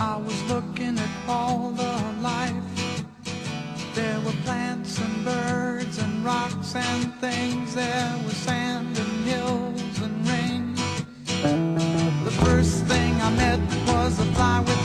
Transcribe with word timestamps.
I 0.00 0.16
was 0.16 0.40
looking 0.44 0.96
at 0.96 1.10
all 1.28 1.70
the 1.72 2.14
life. 2.20 2.54
There 3.94 4.20
were 4.20 4.36
plants 4.44 5.00
and 5.00 5.24
birds 5.24 5.98
and 5.98 6.24
rocks 6.24 6.76
and 6.76 7.12
things. 7.16 7.74
There 7.74 8.14
was 8.24 8.36
sand 8.36 8.96
and 8.96 9.26
hills 9.26 10.00
and 10.00 10.28
rain. 10.28 10.74
The 12.24 12.30
first 12.44 12.84
thing 12.84 13.20
I 13.20 13.30
met 13.30 13.60
was 13.88 14.20
a 14.20 14.24
fly 14.34 14.60
with 14.60 14.77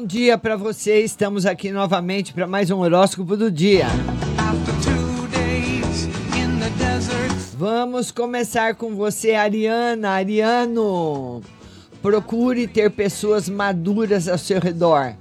bom 0.00 0.06
dia 0.06 0.38
para 0.38 0.56
você. 0.56 1.00
Estamos 1.00 1.44
aqui 1.44 1.70
novamente 1.70 2.32
para 2.32 2.46
mais 2.46 2.70
um 2.70 2.78
horóscopo 2.78 3.36
do 3.36 3.50
dia. 3.50 3.86
Vamos 7.52 8.10
começar 8.10 8.76
com 8.76 8.94
você, 8.94 9.34
Ariana. 9.34 10.08
Ariano, 10.12 11.42
procure 12.00 12.66
ter 12.66 12.90
pessoas 12.90 13.46
maduras 13.46 14.26
ao 14.26 14.38
seu 14.38 14.58
redor. 14.58 15.12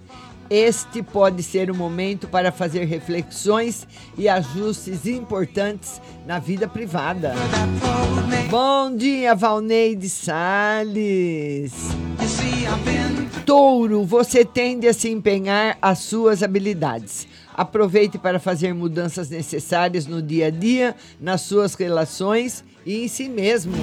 Este 0.49 1.03
pode 1.03 1.43
ser 1.43 1.69
o 1.69 1.75
momento 1.75 2.29
para 2.29 2.49
fazer 2.49 2.85
reflexões 2.85 3.85
e 4.17 4.29
ajustes 4.29 5.05
importantes 5.05 6.01
na 6.25 6.39
vida 6.39 6.69
privada. 6.69 7.33
Bom 8.49 8.95
dia, 8.95 9.35
Valneide 9.35 10.07
Salles. 10.07 11.73
Touro, 13.45 14.03
você 14.03 14.45
tende 14.45 14.87
a 14.87 14.93
se 14.93 15.09
empenhar 15.09 15.77
as 15.81 15.99
suas 15.99 16.43
habilidades. 16.43 17.27
Aproveite 17.53 18.17
para 18.17 18.39
fazer 18.39 18.73
mudanças 18.73 19.29
necessárias 19.29 20.05
no 20.05 20.21
dia 20.21 20.47
a 20.47 20.49
dia, 20.49 20.95
nas 21.19 21.41
suas 21.41 21.73
relações 21.73 22.63
e 22.85 23.03
em 23.03 23.07
si 23.07 23.27
mesmo. 23.27 23.73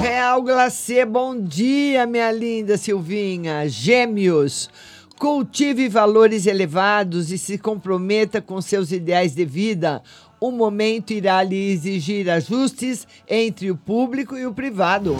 Real 0.00 0.42
Glacê, 0.42 1.04
bom 1.04 1.38
dia, 1.40 2.06
minha 2.06 2.30
linda 2.30 2.76
Silvinha. 2.76 3.68
Gêmeos, 3.68 4.70
cultive 5.18 5.88
valores 5.88 6.46
elevados 6.46 7.30
e 7.30 7.38
se 7.38 7.58
comprometa 7.58 8.40
com 8.40 8.60
seus 8.60 8.92
ideais 8.92 9.34
de 9.34 9.44
vida. 9.44 10.02
O 10.40 10.50
momento 10.50 11.12
irá 11.12 11.42
lhe 11.42 11.70
exigir 11.70 12.28
ajustes 12.28 13.06
entre 13.28 13.70
o 13.70 13.76
público 13.76 14.36
e 14.36 14.44
o 14.46 14.52
privado. 14.52 15.16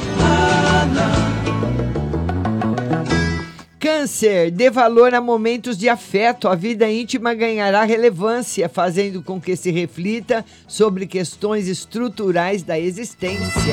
Câncer, 4.02 4.50
dê 4.50 4.68
valor 4.68 5.14
a 5.14 5.20
momentos 5.20 5.78
de 5.78 5.88
afeto. 5.88 6.48
A 6.48 6.56
vida 6.56 6.90
íntima 6.90 7.34
ganhará 7.34 7.84
relevância, 7.84 8.68
fazendo 8.68 9.22
com 9.22 9.40
que 9.40 9.54
se 9.54 9.70
reflita 9.70 10.44
sobre 10.66 11.06
questões 11.06 11.68
estruturais 11.68 12.64
da 12.64 12.76
existência. 12.76 13.72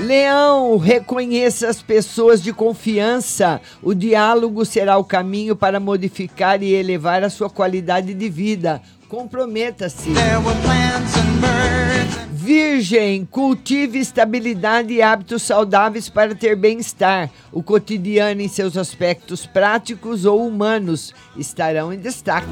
Leão, 0.00 0.76
reconheça 0.78 1.68
as 1.68 1.80
pessoas 1.80 2.42
de 2.42 2.52
confiança. 2.52 3.60
O 3.80 3.94
diálogo 3.94 4.64
será 4.64 4.98
o 4.98 5.04
caminho 5.04 5.54
para 5.54 5.78
modificar 5.78 6.60
e 6.60 6.74
elevar 6.74 7.22
a 7.22 7.30
sua 7.30 7.48
qualidade 7.48 8.12
de 8.12 8.28
vida. 8.28 8.82
Comprometa-se. 9.08 10.10
Virgem, 12.44 13.24
cultive 13.24 13.98
estabilidade 13.98 14.92
e 14.92 15.00
hábitos 15.00 15.44
saudáveis 15.44 16.10
para 16.10 16.34
ter 16.34 16.54
bem-estar. 16.54 17.30
O 17.50 17.62
cotidiano 17.62 18.42
em 18.42 18.48
seus 18.48 18.76
aspectos 18.76 19.46
práticos 19.46 20.26
ou 20.26 20.46
humanos 20.46 21.14
estarão 21.38 21.90
em 21.90 21.98
destaque. 21.98 22.46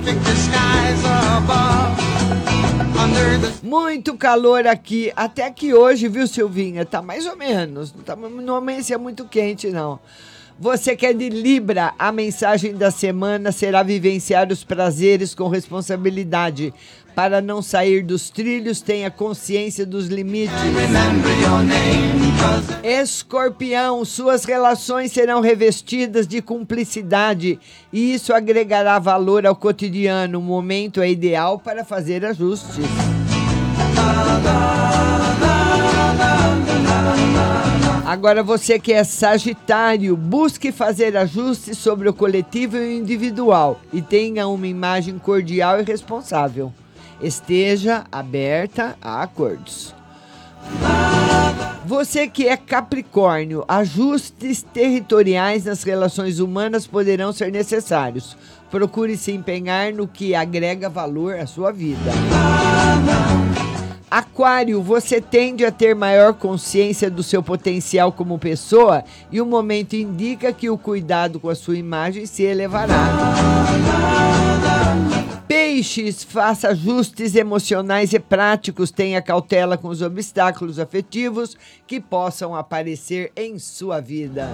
Muito 3.63 4.17
calor 4.17 4.67
aqui, 4.67 5.13
até 5.15 5.51
que 5.51 5.75
hoje, 5.75 6.09
viu, 6.09 6.27
Silvinha? 6.27 6.87
Tá 6.87 7.03
mais 7.03 7.27
ou 7.27 7.37
menos. 7.37 7.93
Não, 7.93 8.03
tá, 8.03 8.17
não 8.17 8.57
muito 8.99 9.27
quente, 9.27 9.69
não. 9.69 10.01
Você 10.63 10.95
que 10.95 11.05
é 11.05 11.13
de 11.13 11.29
Libra, 11.29 11.93
a 11.99 12.13
mensagem 12.13 12.73
da 12.73 12.89
semana 12.93 13.51
será 13.51 13.83
vivenciar 13.83 14.47
os 14.53 14.63
prazeres 14.63 15.35
com 15.35 15.49
responsabilidade. 15.49 16.73
Para 17.17 17.41
não 17.41 17.61
sair 17.61 18.05
dos 18.05 18.31
trilhos, 18.31 18.81
tenha 18.81 19.11
consciência 19.11 19.85
dos 19.85 20.07
limites. 20.07 20.55
Escorpião, 22.85 24.05
suas 24.05 24.45
relações 24.45 25.11
serão 25.11 25.41
revestidas 25.41 26.29
de 26.29 26.41
cumplicidade 26.41 27.59
e 27.93 28.15
isso 28.15 28.33
agregará 28.33 29.01
valor 29.01 29.45
ao 29.45 29.57
cotidiano. 29.57 30.39
O 30.39 30.43
momento 30.43 31.01
é 31.01 31.11
ideal 31.11 31.59
para 31.59 31.85
fazer 31.85 32.25
ajustes. 32.25 32.87
Agora 38.23 38.45
você 38.45 38.79
que 38.79 38.93
é 38.93 39.03
Sagitário, 39.03 40.17
busque 40.17 40.71
fazer 40.71 41.17
ajustes 41.17 41.77
sobre 41.77 42.09
o 42.09 42.15
coletivo 42.15 42.77
e 42.77 42.81
o 42.81 42.93
individual 42.93 43.81
e 43.93 44.01
tenha 44.01 44.47
uma 44.47 44.69
imagem 44.69 45.19
cordial 45.19 45.81
e 45.81 45.83
responsável. 45.83 46.73
Esteja 47.21 48.05
aberta 48.13 48.97
a 49.03 49.25
acordos. 49.25 49.93
Você 51.85 52.29
que 52.29 52.47
é 52.47 52.57
Capricórnio, 52.57 53.65
ajustes 53.67 54.63
territoriais 54.63 55.65
nas 55.65 55.83
relações 55.83 56.39
humanas 56.39 56.87
poderão 56.87 57.33
ser 57.33 57.51
necessários. 57.51 58.37
Procure 58.71 59.17
se 59.17 59.33
empenhar 59.33 59.93
no 59.93 60.07
que 60.07 60.33
agrega 60.33 60.89
valor 60.89 61.41
à 61.41 61.47
sua 61.49 61.73
vida. 61.73 62.13
Aquário, 64.13 64.83
você 64.83 65.23
tende 65.23 65.65
a 65.65 65.73
ter 65.73 65.95
maior 65.95 66.35
consciência 66.35 67.11
do 67.11 67.23
seu 67.23 67.43
potencial 67.43 68.13
como 68.13 68.39
pessoa 68.39 69.03
e 69.31 69.41
o 69.41 69.47
momento 69.47 69.97
indica 69.97 70.53
que 70.53 70.69
o 70.69 70.77
cuidado 70.77 71.41
com 71.41 71.49
a 71.49 71.55
sua 71.55 71.79
imagem 71.79 72.27
se 72.27 72.43
elevará. 72.43 72.95
Peixes, 75.49 76.23
faça 76.23 76.69
ajustes 76.69 77.35
emocionais 77.35 78.13
e 78.13 78.19
práticos, 78.19 78.91
tenha 78.91 79.23
cautela 79.23 79.79
com 79.79 79.89
os 79.89 80.03
obstáculos 80.03 80.79
afetivos 80.79 81.57
que 81.87 81.99
possam 81.99 82.55
aparecer 82.55 83.33
em 83.35 83.59
sua 83.59 83.99
vida. 83.99 84.47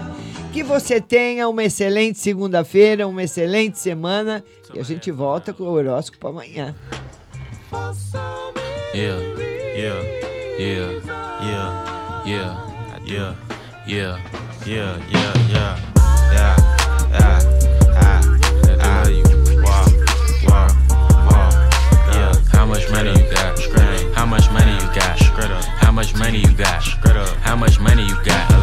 Que 0.53 0.63
você 0.63 1.01
tenha 1.01 1.49
uma 1.49 1.65
excelente 1.65 2.21
segunda-feira, 2.21 3.09
uma 3.09 3.25
excelente 3.25 3.77
semana 3.77 4.45
e 4.73 4.79
a 4.79 4.85
gente 4.85 5.11
volta 5.11 5.53
com 5.53 5.65
o 5.65 5.73
horóscopo 5.73 6.29
amanhã. 6.29 6.77
Yeah, 8.95 9.21
yeah, 9.77 10.03
yeah, 10.59 10.91
yeah, 11.43 12.25
yeah, 12.25 12.49
yeah, 13.05 13.05
yeah, 13.05 13.35
yeah, 13.87 14.19
yeah, 14.67 14.99
yeah, 15.11 15.35
yeah, 15.49 15.79
yeah, 16.33 16.57
ah, 17.13 18.21
ah, 18.81 19.09
you, 19.09 19.25
wow, 19.63 19.87
wow, 20.47 20.69
wow, 21.29 21.51
yeah. 22.13 22.33
How 22.51 22.65
much 22.67 22.91
money 22.91 23.11
you 23.11 23.31
got? 23.31 23.59
How 24.15 24.27
much 24.27 24.51
money 24.51 24.73
you 24.73 24.89
got? 24.95 25.19
How 25.81 25.93
much 25.93 26.15
money 26.17 26.39
you 26.39 26.53
got? 26.55 26.83
How 27.43 27.57
much 27.57 27.79
money 27.79 28.07
you 28.07 28.17
got? 28.25 28.58